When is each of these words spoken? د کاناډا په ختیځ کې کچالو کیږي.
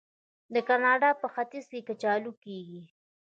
د 0.53 0.55
کاناډا 0.67 1.09
په 1.21 1.27
ختیځ 1.33 1.65
کې 1.71 1.85
کچالو 1.87 2.31
کیږي. 2.43 2.81